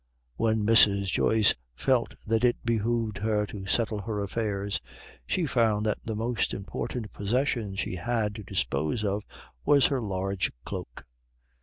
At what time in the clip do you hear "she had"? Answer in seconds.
7.75-8.33